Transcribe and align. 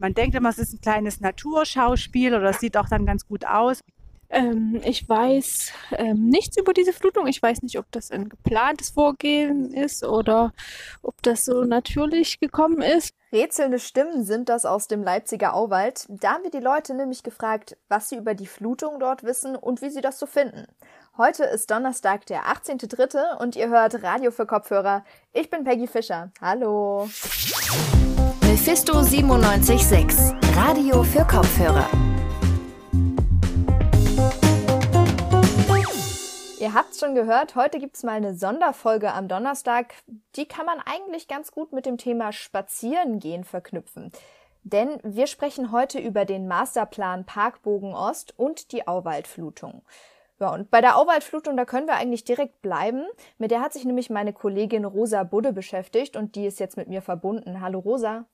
Man 0.00 0.14
denkt 0.14 0.34
immer, 0.34 0.48
es 0.48 0.58
ist 0.58 0.72
ein 0.72 0.80
kleines 0.80 1.20
Naturschauspiel 1.20 2.34
oder 2.34 2.50
es 2.50 2.60
sieht 2.60 2.76
auch 2.76 2.88
dann 2.88 3.04
ganz 3.04 3.26
gut 3.26 3.44
aus. 3.44 3.80
Ähm, 4.30 4.80
ich 4.84 5.08
weiß 5.08 5.72
ähm, 5.92 6.28
nichts 6.28 6.56
über 6.56 6.72
diese 6.72 6.92
Flutung. 6.92 7.26
Ich 7.26 7.42
weiß 7.42 7.62
nicht, 7.62 7.78
ob 7.78 7.90
das 7.90 8.10
ein 8.10 8.28
geplantes 8.28 8.90
Vorgehen 8.90 9.74
ist 9.74 10.04
oder 10.04 10.52
ob 11.02 11.20
das 11.22 11.44
so 11.44 11.64
natürlich 11.64 12.40
gekommen 12.40 12.80
ist. 12.80 13.14
Rätselnde 13.32 13.78
Stimmen 13.78 14.24
sind 14.24 14.48
das 14.48 14.64
aus 14.64 14.88
dem 14.88 15.02
Leipziger 15.02 15.54
Auwald. 15.54 16.06
Da 16.08 16.34
haben 16.34 16.44
wir 16.44 16.50
die 16.50 16.58
Leute 16.58 16.94
nämlich 16.94 17.22
gefragt, 17.22 17.76
was 17.88 18.08
sie 18.08 18.16
über 18.16 18.34
die 18.34 18.46
Flutung 18.46 19.00
dort 19.00 19.22
wissen 19.22 19.54
und 19.54 19.82
wie 19.82 19.90
sie 19.90 20.00
das 20.00 20.18
so 20.18 20.26
finden. 20.26 20.66
Heute 21.18 21.44
ist 21.44 21.70
Donnerstag, 21.70 22.24
der 22.26 22.44
18.3. 22.44 23.36
und 23.36 23.56
ihr 23.56 23.68
hört 23.68 24.02
Radio 24.02 24.30
für 24.30 24.46
Kopfhörer. 24.46 25.04
Ich 25.32 25.50
bin 25.50 25.64
Peggy 25.64 25.86
Fischer. 25.86 26.30
Hallo. 26.40 27.08
Mephisto 28.50 28.94
97.6. 28.94 30.34
Radio 30.56 31.04
für 31.04 31.24
Kopfhörer. 31.24 31.88
Ihr 36.58 36.74
habt 36.74 36.96
schon 36.96 37.14
gehört, 37.14 37.54
heute 37.54 37.78
gibt 37.78 37.94
es 37.94 38.02
mal 38.02 38.16
eine 38.16 38.34
Sonderfolge 38.34 39.12
am 39.12 39.28
Donnerstag. 39.28 39.94
Die 40.34 40.46
kann 40.46 40.66
man 40.66 40.80
eigentlich 40.84 41.28
ganz 41.28 41.52
gut 41.52 41.72
mit 41.72 41.86
dem 41.86 41.96
Thema 41.96 42.32
Spazierengehen 42.32 43.44
verknüpfen. 43.44 44.10
Denn 44.64 44.98
wir 45.04 45.28
sprechen 45.28 45.70
heute 45.70 46.00
über 46.00 46.24
den 46.24 46.48
Masterplan 46.48 47.26
Parkbogen 47.26 47.94
Ost 47.94 48.34
und 48.36 48.72
die 48.72 48.88
Auwaldflutung. 48.88 49.82
Ja, 50.40 50.52
und 50.52 50.72
bei 50.72 50.80
der 50.80 50.96
Auwaldflutung, 50.96 51.56
da 51.56 51.64
können 51.64 51.86
wir 51.86 51.94
eigentlich 51.94 52.24
direkt 52.24 52.62
bleiben. 52.62 53.04
Mit 53.38 53.52
der 53.52 53.60
hat 53.60 53.74
sich 53.74 53.84
nämlich 53.84 54.10
meine 54.10 54.32
Kollegin 54.32 54.84
Rosa 54.84 55.22
Budde 55.22 55.52
beschäftigt 55.52 56.16
und 56.16 56.34
die 56.34 56.46
ist 56.46 56.58
jetzt 56.58 56.76
mit 56.76 56.88
mir 56.88 57.00
verbunden. 57.00 57.60
Hallo 57.60 57.78
Rosa. 57.78 58.26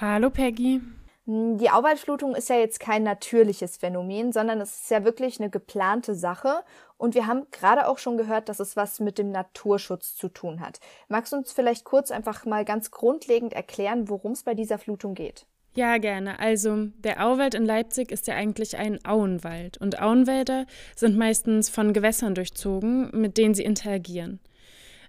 Hallo 0.00 0.30
Peggy. 0.30 0.80
Hm, 1.26 1.56
die 1.58 1.70
Auwaldflutung 1.70 2.34
ist 2.34 2.48
ja 2.48 2.56
jetzt 2.56 2.80
kein 2.80 3.02
natürliches 3.02 3.76
Phänomen, 3.76 4.32
sondern 4.32 4.60
es 4.60 4.82
ist 4.82 4.90
ja 4.90 5.04
wirklich 5.04 5.40
eine 5.40 5.50
geplante 5.50 6.14
Sache. 6.14 6.62
Und 6.98 7.14
wir 7.14 7.26
haben 7.26 7.46
gerade 7.50 7.88
auch 7.88 7.98
schon 7.98 8.16
gehört, 8.16 8.48
dass 8.48 8.60
es 8.60 8.76
was 8.76 9.00
mit 9.00 9.18
dem 9.18 9.30
Naturschutz 9.30 10.16
zu 10.16 10.28
tun 10.28 10.60
hat. 10.60 10.80
Magst 11.08 11.32
du 11.32 11.36
uns 11.36 11.52
vielleicht 11.52 11.84
kurz 11.84 12.10
einfach 12.10 12.44
mal 12.44 12.64
ganz 12.64 12.90
grundlegend 12.90 13.52
erklären, 13.52 14.08
worum 14.08 14.32
es 14.32 14.42
bei 14.42 14.54
dieser 14.54 14.78
Flutung 14.78 15.14
geht? 15.14 15.46
Ja, 15.76 15.98
gerne. 15.98 16.38
Also, 16.38 16.86
der 16.98 17.26
Auwald 17.26 17.54
in 17.54 17.64
Leipzig 17.64 18.12
ist 18.12 18.28
ja 18.28 18.34
eigentlich 18.34 18.76
ein 18.76 19.04
Auenwald. 19.04 19.76
Und 19.78 20.00
Auenwälder 20.00 20.66
sind 20.94 21.16
meistens 21.16 21.68
von 21.68 21.92
Gewässern 21.92 22.36
durchzogen, 22.36 23.10
mit 23.12 23.38
denen 23.38 23.54
sie 23.54 23.64
interagieren. 23.64 24.38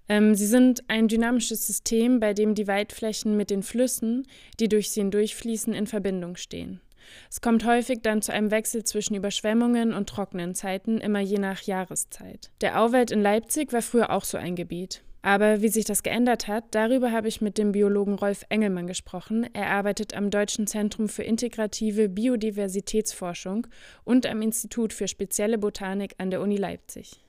Ähm, 0.08 0.36
sie 0.36 0.46
sind 0.46 0.84
ein 0.88 1.08
dynamisches 1.08 1.66
System, 1.66 2.20
bei 2.20 2.34
dem 2.34 2.56
die 2.56 2.68
Waldflächen 2.68 3.36
mit 3.38 3.50
den 3.50 3.64
Flüssen, 3.64 4.28
die 4.60 4.70
durch 4.70 4.92
sie 4.92 5.02
hindurchfließen, 5.02 5.74
in 5.74 5.88
Verbindung 5.88 6.36
stehen. 6.36 6.82
Es 7.30 7.42
kommt 7.42 7.66
häufig 7.66 8.00
dann 8.02 8.22
zu 8.22 8.34
einem 8.34 8.52
Wechsel 8.52 8.84
zwischen 8.84 9.16
Überschwemmungen 9.16 9.94
und 9.94 10.10
trockenen 10.10 10.56
Zeiten, 10.56 10.98
immer 10.98 11.20
je 11.20 11.38
nach 11.38 11.62
Jahreszeit. 11.62 12.52
Der 12.62 12.82
Auwald 12.82 13.12
in 13.12 13.22
Leipzig 13.22 13.74
war 13.74 13.82
früher 13.82 14.10
auch 14.10 14.24
so 14.24 14.38
ein 14.38 14.56
Gebiet. 14.56 15.04
Aber 15.22 15.64
wie 15.64 15.70
sich 15.70 15.86
das 15.86 16.04
geändert 16.04 16.48
hat, 16.48 16.66
darüber 16.70 17.12
habe 17.12 17.28
ich 17.28 17.42
mit 17.42 17.58
dem 17.58 17.72
Biologen 17.72 18.14
Rolf 18.14 18.46
Engelmann 18.50 18.86
gesprochen. 18.86 19.50
Er 19.54 19.72
arbeitet 19.72 20.16
am 20.16 20.30
Deutschen 20.30 20.68
Zentrum 20.68 21.10
für 21.10 21.24
integrative 21.24 22.10
Biodiversitätsforschung 22.10 23.66
und 24.04 24.28
am 24.28 24.44
Institut 24.44 24.94
für 24.94 25.08
spezielle 25.08 25.58
Botanik 25.58 26.14
an 26.20 26.30
der 26.30 26.42
Uni 26.42 26.58
Leipzig. 26.58 27.25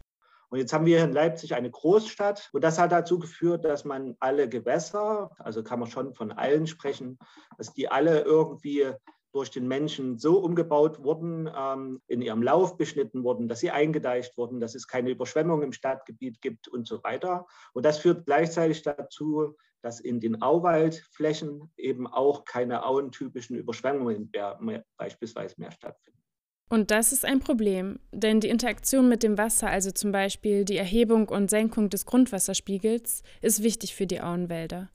Und 0.49 0.59
jetzt 0.59 0.73
haben 0.73 0.87
wir 0.87 1.03
in 1.03 1.13
Leipzig 1.13 1.55
eine 1.55 1.71
Großstadt 1.71 2.51
und 2.53 2.63
das 2.63 2.79
hat 2.79 2.93
dazu 2.93 3.19
geführt, 3.19 3.65
dass 3.65 3.85
man 3.85 4.17
alle 4.21 4.49
Gewässer, 4.49 5.31
also 5.39 5.63
kann 5.65 5.81
man 5.81 5.91
schon 5.91 6.15
von 6.15 6.33
allen 6.33 6.67
sprechen, 6.67 7.19
dass 7.59 7.73
die 7.73 7.89
alle 7.89 8.21
irgendwie 8.21 8.93
durch 9.33 9.51
den 9.51 9.69
Menschen 9.69 10.19
so 10.19 10.39
umgebaut 10.39 11.05
wurden, 11.05 11.51
ähm, 11.55 12.01
in 12.07 12.23
ihrem 12.23 12.43
Lauf 12.43 12.79
beschnitten 12.79 13.23
wurden, 13.23 13.49
dass 13.49 13.61
sie 13.61 13.71
eingedeicht 13.71 14.39
wurden, 14.39 14.61
dass 14.61 14.75
es 14.75 14.89
keine 14.89 15.11
Überschwemmung 15.11 15.63
im 15.63 15.73
Stadtgebiet 15.73 16.41
gibt 16.41 16.69
und 16.69 16.87
so 16.87 17.03
weiter. 17.05 17.47
Und 17.75 17.85
das 17.85 17.99
führt 17.99 18.25
gleichzeitig 18.25 18.81
dazu, 18.81 19.55
dass 19.83 20.01
in 20.01 20.21
den 20.21 20.41
Auwaldflächen 20.41 21.71
eben 21.77 22.07
auch 22.07 22.47
keine 22.47 22.87
auentypischen 22.87 23.57
Überschwemmungen 23.57 24.31
mehr, 24.33 24.57
mehr, 24.59 24.85
beispielsweise 24.97 25.55
mehr 25.59 25.71
stattfinden. 25.71 26.26
Und 26.69 26.91
das 26.91 27.13
ist 27.13 27.25
ein 27.25 27.39
Problem, 27.39 28.01
denn 28.11 28.41
die 28.41 28.49
Interaktion 28.49 29.09
mit 29.09 29.23
dem 29.23 29.39
Wasser, 29.39 29.69
also 29.69 29.93
zum 29.93 30.11
Beispiel 30.11 30.65
die 30.65 30.77
Erhebung 30.77 31.29
und 31.29 31.49
Senkung 31.49 31.91
des 31.91 32.07
Grundwasserspiegels, 32.07 33.23
ist 33.41 33.63
wichtig 33.63 33.95
für 33.95 34.07
die 34.07 34.21
Auenwälder. 34.21 34.91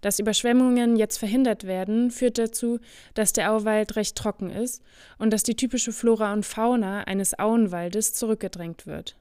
Dass 0.00 0.18
Überschwemmungen 0.18 0.96
jetzt 0.96 1.18
verhindert 1.18 1.64
werden, 1.64 2.10
führt 2.10 2.38
dazu, 2.38 2.80
dass 3.14 3.32
der 3.32 3.52
Auwald 3.52 3.94
recht 3.94 4.16
trocken 4.16 4.50
ist 4.50 4.82
und 5.18 5.32
dass 5.32 5.44
die 5.44 5.54
typische 5.54 5.92
Flora 5.92 6.32
und 6.32 6.44
Fauna 6.44 7.04
eines 7.04 7.38
Auenwaldes 7.38 8.12
zurückgedrängt 8.12 8.86
wird. 8.86 9.16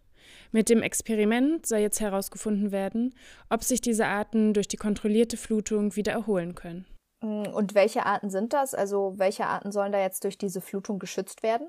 Mit 0.52 0.70
dem 0.70 0.82
Experiment 0.82 1.66
soll 1.66 1.80
jetzt 1.80 2.00
herausgefunden 2.00 2.72
werden, 2.72 3.14
ob 3.50 3.64
sich 3.64 3.80
diese 3.80 4.08
Arten 4.08 4.54
durch 4.54 4.68
die 4.68 4.78
kontrollierte 4.78 5.38
Flutung 5.38 5.96
wieder 5.96 6.14
erholen 6.14 6.56
können. 6.56 6.86
Mm, 7.26 7.48
und 7.54 7.74
welche 7.76 8.06
Arten 8.06 8.30
sind 8.30 8.54
das? 8.54 8.76
Also 8.76 9.14
welche 9.18 9.48
Arten 9.48 9.72
sollen 9.72 9.92
da 9.92 10.00
jetzt 10.00 10.24
durch 10.24 10.38
diese 10.38 10.62
Flutung 10.62 11.00
geschützt 11.00 11.44
werden? 11.44 11.68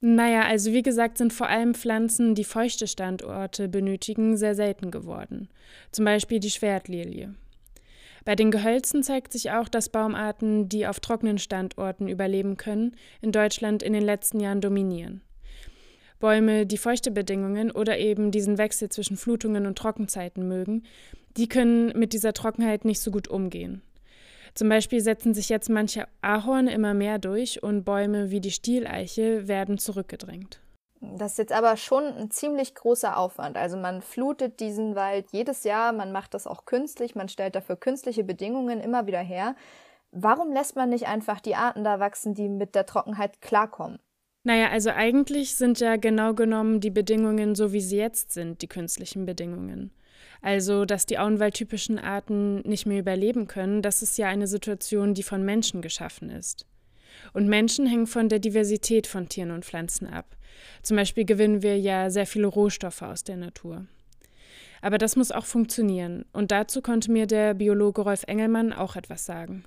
Naja, 0.00 0.42
also 0.42 0.72
wie 0.72 0.82
gesagt, 0.82 1.18
sind 1.18 1.32
vor 1.32 1.48
allem 1.48 1.74
Pflanzen, 1.74 2.34
die 2.34 2.44
feuchte 2.44 2.88
Standorte 2.88 3.68
benötigen, 3.68 4.36
sehr 4.36 4.54
selten 4.54 4.90
geworden. 4.90 5.48
Zum 5.92 6.04
Beispiel 6.04 6.40
die 6.40 6.50
Schwertlilie. 6.50 7.34
Bei 8.24 8.34
den 8.34 8.50
Gehölzen 8.50 9.02
zeigt 9.02 9.32
sich 9.32 9.52
auch, 9.52 9.68
dass 9.68 9.88
Baumarten, 9.88 10.68
die 10.68 10.86
auf 10.86 11.00
trockenen 11.00 11.38
Standorten 11.38 12.08
überleben 12.08 12.56
können, 12.56 12.96
in 13.20 13.32
Deutschland 13.32 13.82
in 13.82 13.92
den 13.92 14.02
letzten 14.02 14.40
Jahren 14.40 14.60
dominieren. 14.60 15.22
Bäume, 16.18 16.66
die 16.66 16.78
feuchte 16.78 17.10
Bedingungen 17.10 17.70
oder 17.70 17.98
eben 17.98 18.30
diesen 18.30 18.58
Wechsel 18.58 18.88
zwischen 18.90 19.16
Flutungen 19.16 19.66
und 19.66 19.78
Trockenzeiten 19.78 20.46
mögen, 20.46 20.84
die 21.36 21.48
können 21.48 21.98
mit 21.98 22.12
dieser 22.12 22.32
Trockenheit 22.32 22.84
nicht 22.84 23.00
so 23.00 23.10
gut 23.10 23.26
umgehen. 23.26 23.82
Zum 24.54 24.68
Beispiel 24.68 25.00
setzen 25.00 25.34
sich 25.34 25.48
jetzt 25.48 25.70
manche 25.70 26.06
Ahorne 26.20 26.72
immer 26.72 26.94
mehr 26.94 27.18
durch 27.18 27.62
und 27.62 27.84
Bäume 27.84 28.30
wie 28.30 28.40
die 28.40 28.50
Stieleiche 28.50 29.48
werden 29.48 29.78
zurückgedrängt. 29.78 30.60
Das 31.00 31.32
ist 31.32 31.38
jetzt 31.38 31.52
aber 31.52 31.76
schon 31.76 32.04
ein 32.04 32.30
ziemlich 32.30 32.76
großer 32.76 33.16
Aufwand. 33.16 33.56
Also 33.56 33.76
man 33.76 34.02
flutet 34.02 34.60
diesen 34.60 34.94
Wald 34.94 35.26
jedes 35.32 35.64
Jahr, 35.64 35.92
man 35.92 36.12
macht 36.12 36.32
das 36.34 36.46
auch 36.46 36.64
künstlich, 36.64 37.16
man 37.16 37.28
stellt 37.28 37.56
dafür 37.56 37.76
künstliche 37.76 38.22
Bedingungen 38.22 38.80
immer 38.80 39.06
wieder 39.06 39.18
her. 39.18 39.56
Warum 40.12 40.52
lässt 40.52 40.76
man 40.76 40.90
nicht 40.90 41.08
einfach 41.08 41.40
die 41.40 41.56
Arten 41.56 41.82
da 41.82 41.98
wachsen, 41.98 42.34
die 42.34 42.48
mit 42.48 42.74
der 42.74 42.86
Trockenheit 42.86 43.40
klarkommen? 43.40 43.98
Naja, 44.44 44.68
also 44.68 44.90
eigentlich 44.90 45.56
sind 45.56 45.80
ja 45.80 45.96
genau 45.96 46.34
genommen 46.34 46.80
die 46.80 46.90
Bedingungen 46.90 47.54
so, 47.54 47.72
wie 47.72 47.80
sie 47.80 47.96
jetzt 47.96 48.32
sind, 48.32 48.62
die 48.62 48.68
künstlichen 48.68 49.24
Bedingungen. 49.24 49.92
Also, 50.42 50.84
dass 50.84 51.06
die 51.06 51.18
auenwaldtypischen 51.18 52.00
Arten 52.00 52.60
nicht 52.68 52.84
mehr 52.84 52.98
überleben 52.98 53.46
können, 53.46 53.80
das 53.80 54.02
ist 54.02 54.18
ja 54.18 54.26
eine 54.26 54.48
Situation, 54.48 55.14
die 55.14 55.22
von 55.22 55.44
Menschen 55.44 55.82
geschaffen 55.82 56.30
ist. 56.30 56.66
Und 57.32 57.48
Menschen 57.48 57.86
hängen 57.86 58.08
von 58.08 58.28
der 58.28 58.40
Diversität 58.40 59.06
von 59.06 59.28
Tieren 59.28 59.52
und 59.52 59.64
Pflanzen 59.64 60.08
ab. 60.08 60.36
Zum 60.82 60.96
Beispiel 60.96 61.24
gewinnen 61.24 61.62
wir 61.62 61.78
ja 61.78 62.10
sehr 62.10 62.26
viele 62.26 62.48
Rohstoffe 62.48 63.02
aus 63.02 63.22
der 63.22 63.36
Natur. 63.36 63.86
Aber 64.80 64.98
das 64.98 65.14
muss 65.14 65.30
auch 65.30 65.44
funktionieren. 65.44 66.24
Und 66.32 66.50
dazu 66.50 66.82
konnte 66.82 67.12
mir 67.12 67.26
der 67.26 67.54
Biologe 67.54 68.02
Rolf 68.02 68.24
Engelmann 68.26 68.72
auch 68.72 68.96
etwas 68.96 69.24
sagen. 69.24 69.64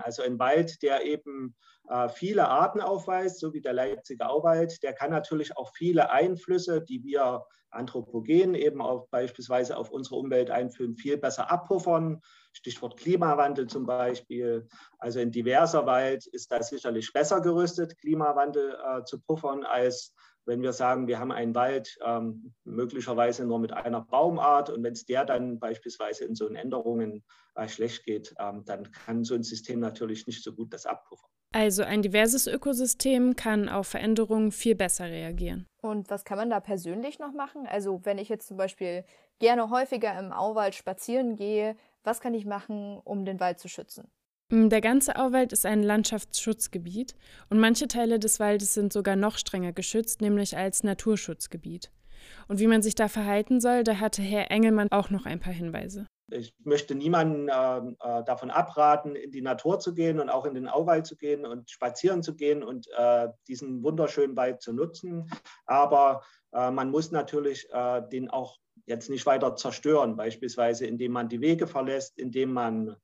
Also 0.00 0.22
ein 0.22 0.38
Wald, 0.38 0.82
der 0.82 1.04
eben 1.04 1.56
äh, 1.88 2.08
viele 2.08 2.48
Arten 2.48 2.80
aufweist, 2.80 3.40
so 3.40 3.52
wie 3.52 3.60
der 3.60 3.72
Leipziger 3.72 4.30
Auwald, 4.30 4.82
der 4.82 4.92
kann 4.92 5.10
natürlich 5.10 5.56
auch 5.56 5.70
viele 5.74 6.10
Einflüsse, 6.10 6.82
die 6.82 7.02
wir 7.04 7.44
anthropogen 7.70 8.54
eben 8.54 8.80
auch 8.80 9.08
beispielsweise 9.10 9.76
auf 9.76 9.90
unsere 9.90 10.16
Umwelt 10.16 10.50
einführen, 10.50 10.96
viel 10.96 11.18
besser 11.18 11.50
abpuffern. 11.50 12.22
Stichwort 12.58 12.96
Klimawandel 12.96 13.68
zum 13.68 13.86
Beispiel. 13.86 14.66
Also 14.98 15.20
ein 15.20 15.30
diverser 15.30 15.86
Wald 15.86 16.26
ist 16.26 16.50
da 16.50 16.62
sicherlich 16.62 17.12
besser 17.12 17.40
gerüstet, 17.40 17.96
Klimawandel 17.98 18.76
äh, 18.84 19.04
zu 19.04 19.20
puffern, 19.20 19.64
als 19.64 20.12
wenn 20.44 20.62
wir 20.62 20.72
sagen, 20.72 21.06
wir 21.06 21.20
haben 21.20 21.30
einen 21.30 21.54
Wald 21.54 21.96
ähm, 22.04 22.54
möglicherweise 22.64 23.44
nur 23.44 23.60
mit 23.60 23.72
einer 23.72 24.00
Baumart 24.00 24.70
und 24.70 24.82
wenn 24.82 24.94
es 24.94 25.04
der 25.04 25.24
dann 25.24 25.60
beispielsweise 25.60 26.24
in 26.24 26.34
so 26.34 26.46
einen 26.46 26.56
Änderungen 26.56 27.22
äh, 27.54 27.68
schlecht 27.68 28.04
geht, 28.04 28.34
ähm, 28.40 28.64
dann 28.64 28.90
kann 28.90 29.24
so 29.24 29.34
ein 29.34 29.42
System 29.42 29.78
natürlich 29.78 30.26
nicht 30.26 30.42
so 30.42 30.52
gut 30.52 30.72
das 30.72 30.86
abpuffern. 30.86 31.30
Also 31.54 31.82
ein 31.82 32.02
diverses 32.02 32.46
Ökosystem 32.46 33.36
kann 33.36 33.68
auf 33.68 33.88
Veränderungen 33.88 34.52
viel 34.52 34.74
besser 34.74 35.06
reagieren. 35.06 35.66
Und 35.80 36.10
was 36.10 36.24
kann 36.24 36.36
man 36.36 36.50
da 36.50 36.60
persönlich 36.60 37.18
noch 37.18 37.32
machen? 37.32 37.66
Also 37.66 38.00
wenn 38.04 38.18
ich 38.18 38.28
jetzt 38.28 38.48
zum 38.48 38.56
Beispiel 38.56 39.04
gerne 39.38 39.70
häufiger 39.70 40.18
im 40.18 40.32
Auwald 40.32 40.74
spazieren 40.74 41.36
gehe, 41.36 41.76
was 42.08 42.20
kann 42.20 42.34
ich 42.34 42.46
machen, 42.46 42.98
um 43.04 43.24
den 43.24 43.38
Wald 43.38 43.58
zu 43.58 43.68
schützen? 43.68 44.10
Mm, 44.50 44.68
der 44.70 44.80
ganze 44.80 45.16
Auwald 45.16 45.52
ist 45.52 45.66
ein 45.66 45.82
Landschaftsschutzgebiet 45.82 47.14
und 47.50 47.60
manche 47.60 47.86
Teile 47.86 48.18
des 48.18 48.40
Waldes 48.40 48.72
sind 48.72 48.92
sogar 48.92 49.14
noch 49.14 49.36
strenger 49.36 49.72
geschützt, 49.72 50.22
nämlich 50.22 50.56
als 50.56 50.82
Naturschutzgebiet. 50.82 51.92
Und 52.48 52.58
wie 52.58 52.66
man 52.66 52.82
sich 52.82 52.94
da 52.94 53.08
verhalten 53.08 53.60
soll, 53.60 53.84
da 53.84 54.00
hatte 54.00 54.22
Herr 54.22 54.50
Engelmann 54.50 54.90
auch 54.90 55.10
noch 55.10 55.26
ein 55.26 55.38
paar 55.38 55.52
Hinweise. 55.52 56.06
Ich 56.30 56.52
möchte 56.64 56.94
niemanden 56.94 57.48
äh, 57.48 57.78
äh, 57.78 58.24
davon 58.24 58.50
abraten, 58.50 59.14
in 59.16 59.30
die 59.30 59.40
Natur 59.40 59.78
zu 59.78 59.94
gehen 59.94 60.20
und 60.20 60.28
auch 60.28 60.44
in 60.44 60.54
den 60.54 60.68
Auwald 60.68 61.06
zu 61.06 61.16
gehen 61.16 61.46
und 61.46 61.70
spazieren 61.70 62.22
zu 62.22 62.34
gehen 62.34 62.62
und 62.62 62.86
äh, 62.96 63.28
diesen 63.46 63.82
wunderschönen 63.82 64.36
Wald 64.36 64.60
zu 64.60 64.72
nutzen. 64.72 65.30
Aber 65.64 66.22
äh, 66.52 66.70
man 66.70 66.90
muss 66.90 67.12
natürlich 67.12 67.68
äh, 67.72 68.02
den 68.10 68.28
auch 68.28 68.58
jetzt 68.88 69.10
nicht 69.10 69.26
weiter 69.26 69.54
zerstören, 69.56 70.16
beispielsweise 70.16 70.86
indem 70.86 71.12
man 71.12 71.28
die 71.28 71.40
Wege 71.40 71.66
verlässt, 71.66 72.18
indem 72.18 72.52
man 72.52 72.96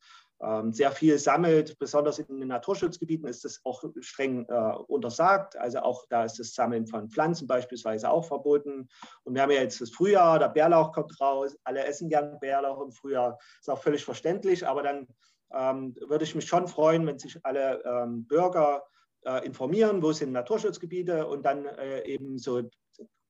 ähm, 0.42 0.72
sehr 0.72 0.90
viel 0.90 1.18
sammelt. 1.18 1.78
Besonders 1.78 2.18
in 2.18 2.40
den 2.40 2.48
Naturschutzgebieten 2.48 3.28
ist 3.28 3.44
das 3.44 3.60
auch 3.64 3.84
streng 4.00 4.46
äh, 4.48 4.74
untersagt. 4.88 5.56
Also 5.56 5.80
auch 5.80 6.04
da 6.08 6.24
ist 6.24 6.38
das 6.38 6.54
Sammeln 6.54 6.86
von 6.86 7.08
Pflanzen 7.08 7.46
beispielsweise 7.46 8.10
auch 8.10 8.24
verboten. 8.24 8.88
Und 9.22 9.34
wir 9.34 9.42
haben 9.42 9.52
ja 9.52 9.60
jetzt 9.60 9.80
das 9.80 9.90
Frühjahr, 9.90 10.38
der 10.38 10.48
Bärlauch 10.48 10.92
kommt 10.92 11.18
raus, 11.20 11.56
alle 11.64 11.84
essen 11.84 12.08
gern 12.08 12.38
Bärlauch 12.40 12.82
im 12.82 12.92
Frühjahr, 12.92 13.38
ist 13.60 13.70
auch 13.70 13.80
völlig 13.80 14.04
verständlich. 14.04 14.66
Aber 14.66 14.82
dann 14.82 15.06
ähm, 15.52 15.94
würde 16.08 16.24
ich 16.24 16.34
mich 16.34 16.46
schon 16.46 16.66
freuen, 16.68 17.06
wenn 17.06 17.18
sich 17.18 17.38
alle 17.44 17.82
ähm, 17.84 18.26
Bürger 18.26 18.82
äh, 19.24 19.46
informieren, 19.46 20.02
wo 20.02 20.12
sind 20.12 20.32
Naturschutzgebiete 20.32 21.26
und 21.26 21.44
dann 21.46 21.64
äh, 21.64 22.04
eben 22.06 22.38
so 22.38 22.62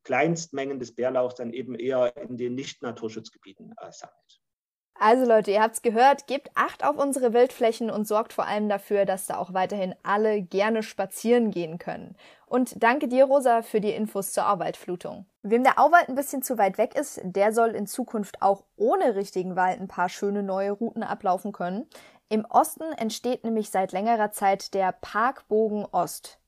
Kleinstmengen 0.04 0.78
des 0.78 0.94
Bärlauchs 0.94 1.34
dann 1.34 1.52
eben 1.52 1.74
eher 1.74 2.16
in 2.16 2.36
den 2.36 2.54
Nicht-Naturschutzgebieten 2.54 3.74
äh, 3.80 3.90
sammelt. 3.90 4.40
Also 4.96 5.24
Leute, 5.26 5.50
ihr 5.50 5.60
habt's 5.60 5.82
gehört, 5.82 6.28
gebt 6.28 6.50
Acht 6.54 6.84
auf 6.84 6.96
unsere 6.96 7.32
Wildflächen 7.32 7.90
und 7.90 8.06
sorgt 8.06 8.32
vor 8.32 8.46
allem 8.46 8.68
dafür, 8.68 9.04
dass 9.04 9.26
da 9.26 9.38
auch 9.38 9.52
weiterhin 9.52 9.94
alle 10.04 10.40
gerne 10.40 10.84
spazieren 10.84 11.50
gehen 11.50 11.78
können. 11.78 12.16
Und 12.46 12.80
danke 12.82 13.08
dir, 13.08 13.24
Rosa, 13.24 13.62
für 13.62 13.80
die 13.80 13.90
Infos 13.90 14.32
zur 14.32 14.48
Auwaldflutung. 14.48 15.26
Wem 15.42 15.64
der 15.64 15.80
Auwald 15.80 16.08
ein 16.08 16.14
bisschen 16.14 16.42
zu 16.42 16.58
weit 16.58 16.78
weg 16.78 16.94
ist, 16.94 17.20
der 17.24 17.52
soll 17.52 17.70
in 17.70 17.88
Zukunft 17.88 18.40
auch 18.40 18.64
ohne 18.76 19.16
richtigen 19.16 19.56
Wald 19.56 19.80
ein 19.80 19.88
paar 19.88 20.08
schöne 20.08 20.44
neue 20.44 20.70
Routen 20.70 21.02
ablaufen 21.02 21.50
können. 21.50 21.88
Im 22.28 22.44
Osten 22.44 22.92
entsteht 22.96 23.42
nämlich 23.42 23.70
seit 23.70 23.92
längerer 23.92 24.30
Zeit 24.30 24.74
der 24.74 24.92
Parkbogen 24.92 25.86
Ost. 25.86 26.38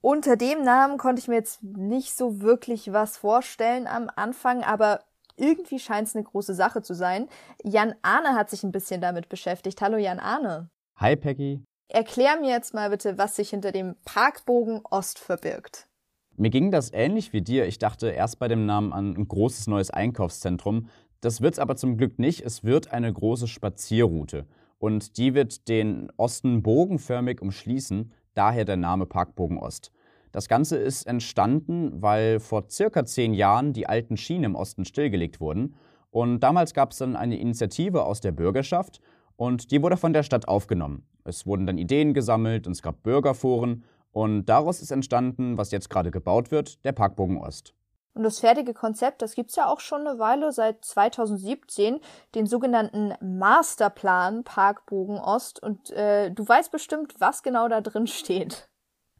Unter 0.00 0.36
dem 0.36 0.62
Namen 0.62 0.96
konnte 0.96 1.20
ich 1.20 1.28
mir 1.28 1.34
jetzt 1.34 1.62
nicht 1.62 2.16
so 2.16 2.40
wirklich 2.40 2.92
was 2.92 3.16
vorstellen 3.16 3.88
am 3.88 4.08
Anfang, 4.14 4.62
aber 4.62 5.00
irgendwie 5.36 5.80
scheint 5.80 6.06
es 6.06 6.14
eine 6.14 6.24
große 6.24 6.54
Sache 6.54 6.82
zu 6.82 6.94
sein. 6.94 7.28
Jan 7.64 7.94
Arne 8.02 8.34
hat 8.34 8.48
sich 8.48 8.62
ein 8.62 8.72
bisschen 8.72 9.00
damit 9.00 9.28
beschäftigt. 9.28 9.80
Hallo 9.80 9.96
Jan 9.96 10.20
Arne. 10.20 10.70
Hi 10.96 11.16
Peggy. 11.16 11.64
Erklär 11.88 12.38
mir 12.40 12.50
jetzt 12.50 12.74
mal 12.74 12.90
bitte, 12.90 13.18
was 13.18 13.36
sich 13.36 13.50
hinter 13.50 13.72
dem 13.72 13.96
Parkbogen 14.04 14.82
Ost 14.88 15.18
verbirgt. 15.18 15.88
Mir 16.36 16.50
ging 16.50 16.70
das 16.70 16.92
ähnlich 16.92 17.32
wie 17.32 17.42
dir. 17.42 17.66
Ich 17.66 17.78
dachte 17.78 18.10
erst 18.10 18.38
bei 18.38 18.46
dem 18.46 18.66
Namen 18.66 18.92
an 18.92 19.16
ein 19.16 19.26
großes 19.26 19.66
neues 19.66 19.90
Einkaufszentrum. 19.90 20.88
Das 21.20 21.40
wird 21.40 21.54
es 21.54 21.58
aber 21.58 21.74
zum 21.74 21.96
Glück 21.96 22.20
nicht. 22.20 22.42
Es 22.42 22.62
wird 22.62 22.92
eine 22.92 23.12
große 23.12 23.48
Spazierroute. 23.48 24.46
Und 24.78 25.16
die 25.16 25.34
wird 25.34 25.66
den 25.68 26.12
Osten 26.16 26.62
bogenförmig 26.62 27.42
umschließen, 27.42 28.12
daher 28.38 28.64
der 28.64 28.76
Name 28.76 29.04
Parkbogen 29.04 29.58
Ost. 29.58 29.92
Das 30.32 30.48
Ganze 30.48 30.76
ist 30.76 31.06
entstanden, 31.06 32.00
weil 32.00 32.38
vor 32.38 32.66
circa 32.70 33.04
zehn 33.04 33.34
Jahren 33.34 33.72
die 33.72 33.88
alten 33.88 34.16
Schienen 34.16 34.44
im 34.44 34.54
Osten 34.54 34.84
stillgelegt 34.84 35.40
wurden. 35.40 35.74
Und 36.10 36.40
damals 36.40 36.72
gab 36.72 36.92
es 36.92 36.98
dann 36.98 37.16
eine 37.16 37.38
Initiative 37.38 38.04
aus 38.04 38.20
der 38.20 38.32
Bürgerschaft 38.32 39.00
und 39.36 39.70
die 39.70 39.82
wurde 39.82 39.96
von 39.96 40.12
der 40.12 40.22
Stadt 40.22 40.48
aufgenommen. 40.48 41.06
Es 41.24 41.46
wurden 41.46 41.66
dann 41.66 41.78
Ideen 41.78 42.14
gesammelt 42.14 42.66
und 42.66 42.72
es 42.72 42.82
gab 42.82 43.02
Bürgerforen 43.02 43.82
und 44.12 44.46
daraus 44.46 44.80
ist 44.80 44.90
entstanden, 44.90 45.58
was 45.58 45.70
jetzt 45.70 45.90
gerade 45.90 46.10
gebaut 46.10 46.50
wird, 46.50 46.84
der 46.84 46.92
Parkbogen 46.92 47.38
Ost. 47.38 47.74
Und 48.18 48.24
das 48.24 48.40
fertige 48.40 48.74
Konzept, 48.74 49.22
das 49.22 49.36
gibt 49.36 49.50
es 49.50 49.56
ja 49.56 49.68
auch 49.68 49.78
schon 49.78 50.04
eine 50.04 50.18
Weile, 50.18 50.50
seit 50.50 50.84
2017, 50.84 52.00
den 52.34 52.46
sogenannten 52.46 53.14
Masterplan 53.20 54.42
Parkbogen 54.42 55.18
Ost. 55.18 55.62
Und 55.62 55.92
äh, 55.92 56.32
du 56.32 56.46
weißt 56.46 56.72
bestimmt, 56.72 57.14
was 57.20 57.44
genau 57.44 57.68
da 57.68 57.80
drin 57.80 58.08
steht. 58.08 58.68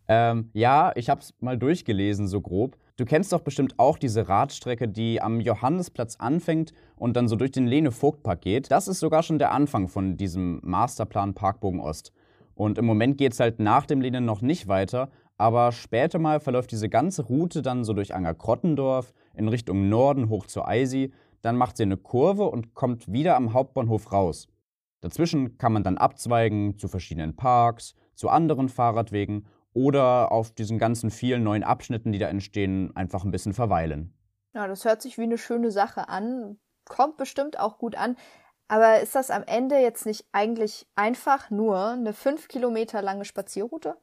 Ähm, 0.09 0.51
ja, 0.53 0.91
ich 0.97 1.11
habe 1.11 1.21
es 1.21 1.33
mal 1.39 1.57
durchgelesen, 1.57 2.27
so 2.27 2.41
grob. 2.41 2.77
Du 2.97 3.05
kennst 3.05 3.33
doch 3.33 3.43
bestimmt 3.43 3.79
auch 3.79 3.99
diese 3.99 4.29
Radstrecke, 4.29 4.89
die 4.89 5.23
am 5.23 5.39
Johannesplatz 5.39 6.17
anfängt 6.17 6.73
und 6.97 7.17
dann 7.17 7.29
so 7.29 7.37
durch 7.37 7.53
den 7.53 7.69
Lene-Vogt-Park 7.69 8.41
geht. 8.41 8.73
Das 8.73 8.89
ist 8.89 8.99
sogar 8.99 9.23
schon 9.23 9.39
der 9.39 9.53
Anfang 9.53 9.87
von 9.87 10.17
diesem 10.17 10.59
Masterplan 10.65 11.35
Parkbogen 11.35 11.79
Ost. 11.79 12.13
Und 12.57 12.79
im 12.79 12.87
Moment 12.87 13.17
geht 13.17 13.35
es 13.35 13.39
halt 13.39 13.61
nach 13.61 13.87
dem 13.87 14.01
Lene 14.01 14.21
noch 14.21 14.43
nicht 14.43 14.67
weiter, 14.67 15.09
aber 15.39 15.71
später 15.71 16.19
mal 16.19 16.41
verläuft 16.41 16.73
diese 16.73 16.89
ganze 16.89 17.23
Route 17.23 17.63
dann 17.63 17.85
so 17.85 17.95
durch 17.95 18.15
Anger-Krottendorf 18.15 19.15
in 19.35 19.49
Richtung 19.49 19.89
Norden 19.89 20.29
hoch 20.29 20.47
zur 20.47 20.67
Eisi. 20.69 21.13
Dann 21.43 21.57
macht 21.57 21.77
sie 21.77 21.85
eine 21.85 21.97
Kurve 21.97 22.45
und 22.45 22.75
kommt 22.75 23.11
wieder 23.11 23.37
am 23.37 23.53
Hauptbahnhof 23.53 24.13
raus. 24.13 24.49
Dazwischen 25.01 25.57
kann 25.57 25.73
man 25.73 25.85
dann 25.85 25.97
abzweigen 25.97 26.77
zu 26.77 26.89
verschiedenen 26.89 27.37
Parks, 27.37 27.95
zu 28.15 28.29
anderen 28.29 28.69
Fahrradwegen 28.69 29.47
oder 29.73 30.33
auf 30.33 30.51
diesen 30.51 30.79
ganzen 30.79 31.13
vielen 31.13 31.45
neuen 31.45 31.63
Abschnitten, 31.63 32.11
die 32.11 32.19
da 32.19 32.27
entstehen, 32.27 32.95
einfach 32.97 33.25
ein 33.25 33.31
bisschen 33.31 33.53
verweilen. 33.53 34.13
Ja, 34.55 34.67
das 34.67 34.85
hört 34.85 35.03
sich 35.03 35.19
wie 35.19 35.23
eine 35.23 35.39
schöne 35.39 35.71
Sache 35.71 36.09
an, 36.09 36.59
kommt 36.85 37.17
bestimmt 37.17 37.61
auch 37.61 37.79
gut 37.79 37.95
an. 37.95 38.17
Aber 38.67 39.01
ist 39.01 39.15
das 39.15 39.31
am 39.31 39.45
Ende 39.45 39.79
jetzt 39.79 40.05
nicht 40.05 40.27
eigentlich 40.33 40.87
einfach 40.97 41.49
nur 41.51 41.91
eine 41.91 42.13
fünf 42.13 42.49
Kilometer 42.49 43.03
lange 43.03 43.25
Spazierroute? 43.25 43.97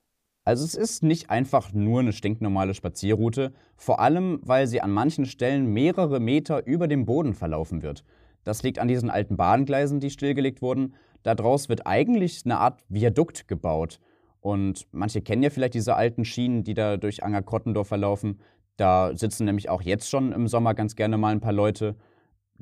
Also 0.45 0.63
es 0.63 0.75
ist 0.75 1.01
nicht 1.01 1.31
einfach 1.31 1.74
nur 1.74 2.01
eine 2.01 2.13
stinknormale 2.13 2.75
Spazierroute, 2.75 3.51
vor 3.75 4.00
allem 4.00 4.39
weil 4.44 4.68
sie 4.68 4.80
an 4.80 4.92
manchen 4.92 5.25
Stellen 5.25 5.74
mehrere 5.74 6.19
Meter 6.19 6.68
über 6.68 6.88
dem 6.88 7.06
Boden 7.06 7.33
verlaufen 7.33 7.81
wird. 7.81 8.03
Das 8.44 8.62
liegt 8.62 8.77
an 8.77 8.88
diesen 8.88 9.09
alten 9.09 9.38
Bahngleisen, 9.38 10.00
die 10.00 10.12
stillgelegt 10.12 10.62
wurden. 10.62 10.94
Daraus 11.24 11.68
wird 11.68 11.88
eigentlich 11.88 12.44
eine 12.45 12.59
Art 12.59 12.83
Viadukt 12.89 13.47
gebaut. 13.47 14.00
Und 14.39 14.86
manche 14.92 15.24
kennen 15.24 15.42
ja 15.42 15.50
vielleicht 15.50 15.74
diese 15.74 15.95
alten 15.95 16.24
Schienen, 16.24 16.63
die 16.63 16.75
da 16.75 16.98
durch 16.98 17.24
Anger-Krottendorf 17.24 17.88
verlaufen. 17.88 18.39
Da 18.77 19.15
sitzen 19.15 19.45
nämlich 19.45 19.69
auch 19.69 19.81
jetzt 19.81 20.07
schon 20.12 20.31
im 20.31 20.48
Sommer 20.48 20.75
ganz 20.75 20.95
gerne 20.95 21.18
mal 21.18 21.31
ein 21.31 21.41
paar 21.41 21.53
Leute. 21.53 21.95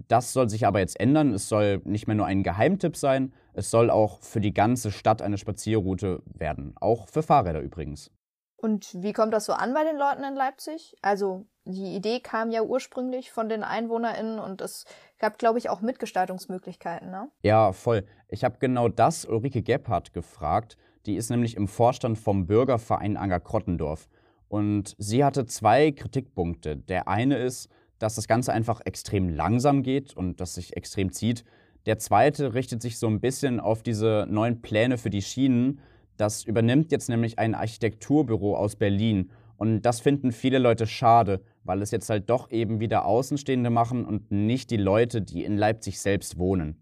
Das 0.08 0.32
soll 0.32 0.50
sich 0.50 0.66
aber 0.66 0.80
jetzt 0.80 0.98
ändern. 0.98 1.34
Es 1.34 1.50
soll 1.50 1.82
nicht 1.84 2.08
mehr 2.08 2.16
nur 2.16 2.28
ein 2.28 2.44
Geheimtipp 2.44 2.96
sein, 2.96 3.34
es 3.54 3.70
soll 3.70 3.90
auch 3.90 4.22
für 4.22 4.42
die 4.42 4.54
ganze 4.54 4.92
Stadt 4.92 5.22
eine 5.22 5.38
Spazierroute 5.38 6.22
werden. 6.26 6.76
Auch 6.80 7.08
für 7.08 7.24
Fahrräder 7.24 7.62
übrigens. 7.62 8.12
Und 8.58 9.04
wie 9.04 9.12
kommt 9.12 9.34
das 9.34 9.46
so 9.46 9.54
an 9.54 9.74
bei 9.74 9.84
den 9.84 9.98
Leuten 9.98 10.24
in 10.24 10.36
Leipzig? 10.36 10.96
Also 11.02 11.46
die 11.66 11.96
Idee 11.96 12.22
kam 12.22 12.50
ja 12.50 12.62
ursprünglich 12.62 13.32
von 13.32 13.50
den 13.50 13.64
EinwohnerInnen 13.64 14.40
und 14.40 14.62
es 14.62 14.86
gab, 15.20 15.38
glaube 15.38 15.60
ich, 15.60 15.70
auch 15.70 15.82
Mitgestaltungsmöglichkeiten, 15.82 17.12
ne? 17.12 17.30
Ja, 17.42 17.74
voll. 17.74 18.06
Ich 18.30 18.44
habe 18.44 18.60
genau 18.60 18.88
das 18.88 19.26
Ulrike 19.26 19.64
Gebhardt 19.64 20.14
gefragt. 20.14 20.78
Die 21.06 21.16
ist 21.16 21.30
nämlich 21.30 21.58
im 21.58 21.68
Vorstand 21.68 22.18
vom 22.18 22.48
Bürgerverein 22.48 23.18
Anger-Krottendorf. 23.18 24.08
Und 24.48 24.96
sie 24.98 25.26
hatte 25.26 25.46
zwei 25.46 25.92
Kritikpunkte. 25.92 26.78
Der 26.78 27.08
eine 27.08 27.38
ist, 27.38 27.70
dass 28.00 28.16
das 28.16 28.28
Ganze 28.28 28.54
einfach 28.54 28.82
extrem 28.86 29.30
langsam 29.30 29.84
geht 29.84 30.16
und 30.16 30.40
dass 30.40 30.56
sich 30.56 30.78
extrem 30.78 31.12
zieht. 31.12 31.44
Der 31.86 32.00
zweite 32.00 32.54
richtet 32.54 32.82
sich 32.82 32.98
so 32.98 33.08
ein 33.08 33.20
bisschen 33.20 33.60
auf 33.60 33.84
diese 33.84 34.26
neuen 34.30 34.62
Pläne 34.62 34.98
für 34.98 35.10
die 35.10 35.22
Schienen. 35.22 35.80
Das 36.16 36.44
übernimmt 36.44 36.92
jetzt 36.92 37.10
nämlich 37.10 37.40
ein 37.40 37.56
Architekturbüro 37.56 38.56
aus 38.56 38.76
Berlin. 38.76 39.32
Und 39.58 39.82
das 39.82 40.00
finden 40.00 40.32
viele 40.32 40.60
Leute 40.60 40.88
schade, 40.88 41.42
weil 41.64 41.82
es 41.82 41.92
jetzt 41.92 42.10
halt 42.10 42.30
doch 42.30 42.52
eben 42.52 42.80
wieder 42.80 43.06
Außenstehende 43.06 43.70
machen 43.70 44.06
und 44.06 44.32
nicht 44.32 44.72
die 44.72 44.78
Leute, 44.78 45.22
die 45.22 45.44
in 45.44 45.58
Leipzig 45.58 46.00
selbst 46.00 46.38
wohnen. 46.38 46.82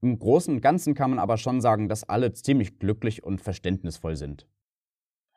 Im 0.00 0.18
Großen 0.18 0.54
und 0.54 0.60
Ganzen 0.60 0.94
kann 0.94 1.10
man 1.10 1.18
aber 1.18 1.36
schon 1.36 1.60
sagen, 1.60 1.88
dass 1.88 2.08
alle 2.08 2.32
ziemlich 2.32 2.78
glücklich 2.78 3.24
und 3.24 3.40
verständnisvoll 3.40 4.16
sind. 4.16 4.46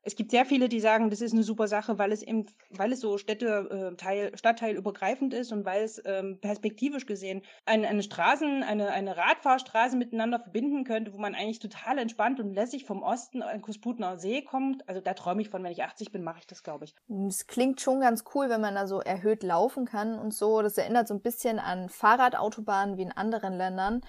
Es 0.04 0.16
gibt 0.16 0.32
sehr 0.32 0.46
viele, 0.46 0.68
die 0.68 0.80
sagen, 0.80 1.10
das 1.10 1.22
ist 1.22 1.34
eine 1.34 1.44
super 1.44 1.68
Sache, 1.68 2.00
weil 2.00 2.12
es 2.12 2.24
eben, 2.24 2.46
weil 2.72 2.92
es 2.92 3.02
so 3.02 3.18
Städte, 3.18 3.96
äh, 4.00 4.38
stadtteilübergreifend 4.38 5.34
ist 5.34 5.52
und 5.52 5.64
weil 5.66 5.84
es 5.84 6.02
ähm, 6.06 6.40
perspektivisch 6.42 7.06
gesehen 7.06 7.44
eine, 7.66 7.88
eine 7.88 8.02
Straßen, 8.02 8.64
eine, 8.64 8.90
eine 8.90 9.16
Radfahrstraße 9.16 9.96
miteinander 9.96 10.40
verbinden 10.40 10.84
könnte, 10.84 11.14
wo 11.14 11.18
man 11.18 11.36
eigentlich 11.36 11.60
total 11.60 12.00
entspannt 12.00 12.40
und 12.40 12.54
lässig 12.54 12.86
vom 12.86 13.04
Osten 13.04 13.44
an 13.44 13.62
Kusputner 13.62 14.18
See 14.18 14.42
kommt. 14.42 14.88
Also 14.90 15.02
da 15.02 15.14
träume 15.14 15.42
ich 15.42 15.50
von, 15.50 15.64
wenn 15.64 15.72
ich 15.72 15.84
80 15.84 16.12
bin, 16.12 16.24
mache 16.24 16.40
ich 16.40 16.48
das, 16.48 16.64
glaube 16.64 16.86
ich. 16.86 16.96
Es 17.28 17.46
klingt 17.46 17.80
schon 17.82 18.00
ganz 18.00 18.24
cool, 18.34 18.50
wenn 18.50 18.62
man 18.62 18.76
da 18.76 18.88
so 18.88 19.02
erhöht 19.02 19.44
laufen 19.44 19.86
kann 19.86 20.18
und 20.18 20.34
so. 20.34 20.62
Das 20.62 20.78
erinnert 20.78 21.08
so 21.08 21.14
ein 21.14 21.22
bisschen 21.22 21.60
an 21.60 21.90
Fahrradautobahnen 21.90 22.98
wie 22.98 23.04
in 23.04 23.12
anderen 23.12 23.54
Ländern. 23.54 24.02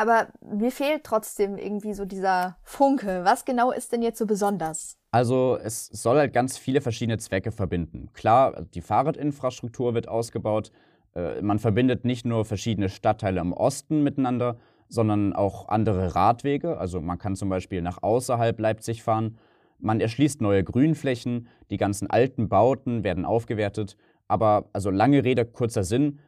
Aber 0.00 0.28
mir 0.40 0.72
fehlt 0.72 1.04
trotzdem 1.04 1.58
irgendwie 1.58 1.92
so 1.92 2.06
dieser 2.06 2.56
Funke. 2.62 3.20
Was 3.24 3.44
genau 3.44 3.70
ist 3.70 3.92
denn 3.92 4.00
jetzt 4.00 4.16
so 4.16 4.24
besonders? 4.24 4.96
Also 5.10 5.58
es 5.62 5.88
soll 5.88 6.16
halt 6.16 6.32
ganz 6.32 6.56
viele 6.56 6.80
verschiedene 6.80 7.18
Zwecke 7.18 7.52
verbinden. 7.52 8.08
Klar, 8.14 8.64
die 8.72 8.80
Fahrradinfrastruktur 8.80 9.92
wird 9.92 10.08
ausgebaut. 10.08 10.72
Äh, 11.14 11.42
man 11.42 11.58
verbindet 11.58 12.06
nicht 12.06 12.24
nur 12.24 12.46
verschiedene 12.46 12.88
Stadtteile 12.88 13.42
im 13.42 13.52
Osten 13.52 14.02
miteinander, 14.02 14.56
sondern 14.88 15.34
auch 15.34 15.68
andere 15.68 16.14
Radwege. 16.14 16.78
Also 16.78 17.02
man 17.02 17.18
kann 17.18 17.36
zum 17.36 17.50
Beispiel 17.50 17.82
nach 17.82 18.02
außerhalb 18.02 18.58
Leipzig 18.58 19.02
fahren. 19.02 19.36
Man 19.80 20.00
erschließt 20.00 20.40
neue 20.40 20.64
Grünflächen, 20.64 21.46
die 21.68 21.76
ganzen 21.76 22.08
alten 22.08 22.48
Bauten 22.48 23.04
werden 23.04 23.26
aufgewertet. 23.26 23.98
Aber 24.28 24.70
also 24.72 24.88
lange 24.88 25.24
Rede, 25.24 25.44
kurzer 25.44 25.84
Sinn, 25.84 26.20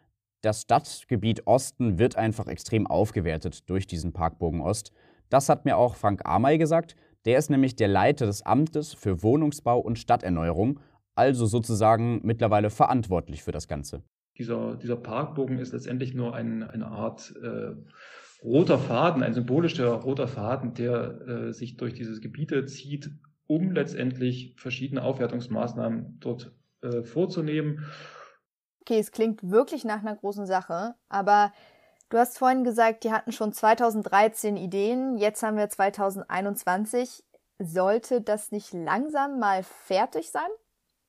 Das 0.43 0.63
Stadtgebiet 0.63 1.47
Osten 1.47 2.01
wird 2.01 2.17
einfach 2.17 2.49
extrem 2.49 2.89
aufgewertet 2.89 3.71
durch 3.71 3.87
diesen 3.87 4.13
Parkbogen 4.13 4.61
Ost. 4.61 4.93
Das 5.29 5.49
hat 5.49 5.65
mir 5.65 5.77
auch 5.77 5.95
Frank 5.95 6.23
Amey 6.25 6.59
gesagt. 6.59 6.97
Der 7.25 7.39
ist 7.39 7.49
nämlich 7.49 7.77
der 7.77 7.87
Leiter 7.87 8.27
des 8.27 8.43
Amtes 8.43 8.93
für 8.93 9.23
Wohnungsbau 9.23 9.79
und 9.79 10.01
Stadterneuerung, 10.01 10.81
also 11.15 11.47
sozusagen 11.47 12.21
mittlerweile 12.25 12.71
verantwortlich 12.71 13.45
für 13.45 13.53
das 13.53 13.69
Ganze. 13.69 14.03
Dieser, 14.37 14.75
dieser 14.75 14.97
Parkbogen 14.97 15.59
ist 15.59 15.73
letztendlich 15.73 16.13
nur 16.13 16.35
ein, 16.35 16.65
eine 16.65 16.89
Art 16.89 17.33
äh, 17.41 17.77
roter 18.43 18.81
Faden, 18.81 19.23
ein 19.23 19.35
symbolischer 19.35 19.93
roter 19.93 20.27
Faden, 20.27 20.75
der 20.75 21.21
äh, 21.21 21.53
sich 21.53 21.77
durch 21.77 21.95
diese 21.95 22.19
Gebiete 22.21 22.67
zieht, 22.67 23.13
um 23.47 23.71
letztendlich 23.71 24.57
verschiedene 24.57 25.05
Aufwertungsmaßnahmen 25.05 26.17
dort 26.19 26.53
äh, 26.81 27.05
vorzunehmen. 27.05 27.85
Okay, 28.83 28.99
es 28.99 29.13
klingt 29.13 29.49
wirklich 29.49 29.85
nach 29.85 30.01
einer 30.01 30.17
großen 30.17 30.45
Sache, 30.45 30.97
aber 31.09 31.53
du 32.09 32.19
hast 32.19 32.37
vorhin 32.37 32.65
gesagt, 32.65 33.05
die 33.05 33.13
hatten 33.13 33.31
schon 33.31 33.53
2013 33.53 34.57
Ideen, 34.57 35.19
jetzt 35.19 35.45
haben 35.45 35.57
wir 35.57 35.69
2021. 35.69 37.23
Sollte 37.61 38.21
das 38.21 38.51
nicht 38.51 38.73
langsam 38.73 39.39
mal 39.39 39.63
fertig 39.63 40.33
sein? 40.33 40.49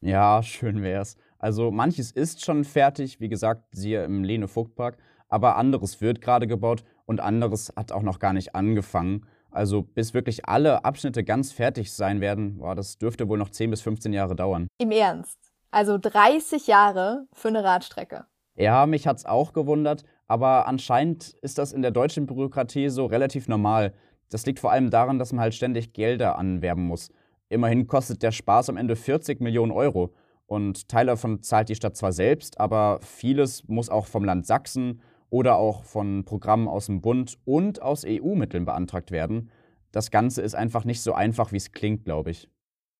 Ja, 0.01 0.44
schön 0.44 0.84
wär's. 0.84 1.18
Also 1.39 1.72
manches 1.72 2.12
ist 2.12 2.46
schon 2.46 2.63
fertig, 2.63 3.20
wie 3.20 3.30
gesagt, 3.30 3.63
siehe 3.72 4.03
im 4.03 4.24
Lene 4.24 4.48
Vogtpark, 4.48 5.00
aber 5.27 5.56
anderes 5.56 6.00
wird 6.00 6.22
gerade 6.22 6.46
gebaut 6.46 6.84
und 7.08 7.22
anderes 7.22 7.74
hat 7.75 7.92
auch 7.92 8.03
noch 8.03 8.20
gar 8.20 8.34
nicht 8.34 8.53
angefangen. 8.53 9.25
Also 9.50 9.82
bis 9.82 10.13
wirklich 10.13 10.48
alle 10.48 10.86
Abschnitte 10.86 11.24
ganz 11.24 11.51
fertig 11.51 11.92
sein 11.92 12.22
werden, 12.22 12.60
boah, 12.60 12.75
das 12.75 13.00
dürfte 13.00 13.27
wohl 13.27 13.39
noch 13.39 13.50
10 13.50 13.72
bis 13.72 13.82
15 13.82 14.13
Jahre 14.13 14.36
dauern. 14.36 14.68
Im 14.77 14.92
Ernst? 14.92 15.53
Also 15.74 15.98
30 15.98 16.68
Jahre 16.68 17.25
für 17.34 17.48
eine 17.48 17.63
Radstrecke. 17.63 18.25
Ja, 18.56 18.86
mich 18.86 19.08
hat's 19.08 19.25
auch 19.25 19.53
gewundert, 19.53 20.03
aber 20.27 20.68
anscheinend 20.68 21.30
ist 21.42 21.58
das 21.58 21.74
in 21.74 21.82
der 21.82 21.89
deutschen 21.89 22.27
Bürokratie 22.27 22.89
so 22.89 23.08
relativ 23.08 23.48
normal. 23.48 23.92
Das 24.30 24.46
liegt 24.46 24.60
vor 24.60 24.72
allem 24.72 24.92
daran, 24.92 25.18
dass 25.18 25.34
man 25.34 25.42
halt 25.42 25.56
ständig 25.56 25.94
Gelder 25.94 26.38
anwerben 26.38 26.84
muss. 26.84 27.10
Immerhin 27.50 27.88
kostet 27.88 28.22
der 28.22 28.32
Spaß 28.32 28.70
am 28.70 28.77
Ende 28.77 28.96
40 28.96 29.42
Millionen 29.42 29.72
Euro. 29.72 30.13
Und 30.46 30.89
Teile 30.89 31.08
davon 31.08 31.42
zahlt 31.42 31.70
die 31.70 31.75
Stadt 31.75 31.98
zwar 31.98 32.12
selbst, 32.12 32.60
aber 32.60 33.00
vieles 33.01 33.68
muss 33.68 33.89
auch 33.89 34.06
vom 34.06 34.25
Land 34.25 34.46
Sachsen 34.46 35.01
oder 35.32 35.56
auch 35.56 35.86
von 35.86 36.24
Programmen 36.24 36.68
aus 36.68 36.86
dem 36.86 37.01
Bund 37.01 37.39
und 37.46 37.82
aus 37.82 38.06
EU-Mitteln 38.06 38.65
beantragt 38.65 39.10
werden. 39.10 39.50
Das 39.92 40.12
Ganze 40.12 40.44
ist 40.44 40.53
einfach 40.53 40.86
nicht 40.86 41.01
so 41.01 41.13
einfach, 41.13 41.51
wie 41.51 41.58
es 41.58 41.72
klingt, 41.72 42.06
glaube 42.06 42.30
ich. 42.30 42.48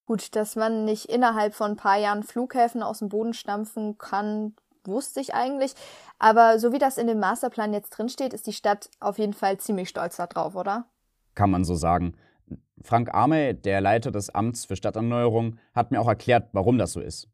Gut, 0.06 0.36
dass 0.36 0.56
man 0.56 0.86
nicht 0.86 1.06
innerhalb 1.06 1.54
von 1.54 1.72
ein 1.72 1.78
paar 1.78 1.98
Jahren 1.98 2.24
Flughäfen 2.24 2.84
aus 2.84 3.00
dem 3.00 3.10
Boden 3.10 3.34
stampfen 3.34 3.98
kann, 3.98 4.54
wusste 4.84 5.22
ich 5.22 5.34
eigentlich. 5.34 5.74
Aber 6.20 6.60
so 6.60 6.74
wie 6.74 6.80
das 6.80 6.98
in 6.98 7.08
dem 7.08 7.20
Masterplan 7.20 7.74
jetzt 7.74 7.92
drinsteht, 7.92 8.34
ist 8.34 8.48
die 8.48 8.54
Stadt 8.54 8.90
auf 9.00 9.18
jeden 9.18 9.34
Fall 9.34 9.58
ziemlich 9.58 9.90
stolz 9.90 10.18
darauf, 10.18 10.56
oder? 10.56 10.86
Kann 11.36 11.50
man 11.50 11.64
so 11.64 11.76
sagen. 11.76 12.16
Frank 12.82 13.14
Arme, 13.14 13.56
der 13.56 13.80
Leiter 13.80 14.12
des 14.12 14.30
Amts 14.30 14.66
für 14.66 14.76
Stadterneuerung, 14.76 15.58
hat 15.74 15.92
mir 15.92 16.02
auch 16.02 16.08
erklärt, 16.08 16.50
warum 16.52 16.78
das 16.78 16.92
so 16.92 17.00
ist. 17.00 17.30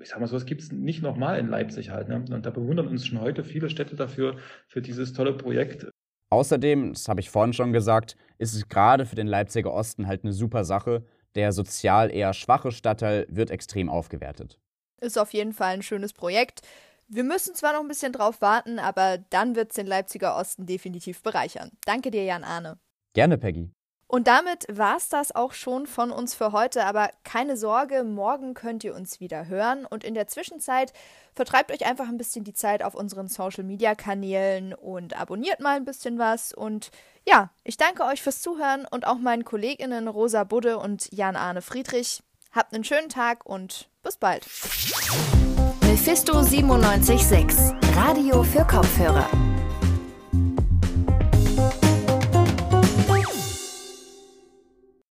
Ich 0.00 0.10
sag 0.10 0.20
mal 0.20 0.28
so, 0.28 0.36
es 0.36 0.46
gibt 0.46 0.62
es 0.62 0.70
nicht 0.70 1.02
nochmal 1.02 1.40
in 1.40 1.48
Leipzig 1.48 1.90
halt. 1.90 2.08
Ne? 2.08 2.24
Und 2.30 2.46
da 2.46 2.50
bewundern 2.50 2.86
uns 2.86 3.04
schon 3.04 3.20
heute 3.20 3.42
viele 3.42 3.68
Städte 3.68 3.96
dafür, 3.96 4.36
für 4.68 4.80
dieses 4.80 5.12
tolle 5.12 5.32
Projekt. 5.32 5.90
Außerdem, 6.30 6.92
das 6.92 7.08
habe 7.08 7.20
ich 7.20 7.30
vorhin 7.30 7.52
schon 7.52 7.72
gesagt, 7.72 8.16
ist 8.38 8.54
es 8.54 8.68
gerade 8.68 9.04
für 9.04 9.16
den 9.16 9.26
Leipziger 9.26 9.72
Osten 9.72 10.06
halt 10.06 10.22
eine 10.22 10.32
super 10.32 10.64
Sache, 10.64 11.04
der 11.34 11.52
sozial 11.52 12.10
eher 12.10 12.34
schwache 12.34 12.72
Stadtteil 12.72 13.26
wird 13.28 13.50
extrem 13.50 13.88
aufgewertet. 13.88 14.58
Ist 15.00 15.18
auf 15.18 15.32
jeden 15.32 15.52
Fall 15.52 15.74
ein 15.74 15.82
schönes 15.82 16.12
Projekt. 16.12 16.60
Wir 17.08 17.24
müssen 17.24 17.54
zwar 17.54 17.72
noch 17.72 17.80
ein 17.80 17.88
bisschen 17.88 18.12
drauf 18.12 18.40
warten, 18.40 18.78
aber 18.78 19.18
dann 19.30 19.54
wird 19.56 19.70
es 19.70 19.76
den 19.76 19.86
Leipziger 19.86 20.36
Osten 20.36 20.66
definitiv 20.66 21.22
bereichern. 21.22 21.70
Danke 21.84 22.10
dir, 22.10 22.24
Jan 22.24 22.44
Arne. 22.44 22.78
Gerne, 23.12 23.36
Peggy. 23.36 23.70
Und 24.14 24.26
damit 24.26 24.66
war 24.70 24.98
es 24.98 25.08
das 25.08 25.34
auch 25.34 25.52
schon 25.54 25.86
von 25.86 26.10
uns 26.10 26.34
für 26.34 26.52
heute, 26.52 26.84
aber 26.84 27.08
keine 27.24 27.56
Sorge, 27.56 28.04
morgen 28.04 28.52
könnt 28.52 28.84
ihr 28.84 28.94
uns 28.94 29.20
wieder 29.20 29.46
hören 29.48 29.86
und 29.86 30.04
in 30.04 30.12
der 30.12 30.26
Zwischenzeit 30.26 30.92
vertreibt 31.34 31.72
euch 31.72 31.86
einfach 31.86 32.06
ein 32.08 32.18
bisschen 32.18 32.44
die 32.44 32.52
Zeit 32.52 32.82
auf 32.82 32.94
unseren 32.94 33.28
Social 33.28 33.64
Media 33.64 33.94
Kanälen 33.94 34.74
und 34.74 35.18
abonniert 35.18 35.60
mal 35.60 35.76
ein 35.76 35.86
bisschen 35.86 36.18
was 36.18 36.52
und 36.52 36.90
ja, 37.26 37.48
ich 37.64 37.78
danke 37.78 38.04
euch 38.04 38.20
fürs 38.20 38.42
Zuhören 38.42 38.86
und 38.90 39.06
auch 39.06 39.16
meinen 39.16 39.46
Kolleginnen 39.46 40.06
Rosa 40.08 40.44
Budde 40.44 40.76
und 40.76 41.10
Jan 41.10 41.34
Arne 41.34 41.62
Friedrich. 41.62 42.22
Habt 42.50 42.74
einen 42.74 42.84
schönen 42.84 43.08
Tag 43.08 43.46
und 43.46 43.88
bis 44.02 44.18
bald. 44.18 44.44
Mephisto 45.84 46.34
976, 46.34 47.74
Radio 47.96 48.42
für 48.42 48.66
Kopfhörer. 48.66 49.51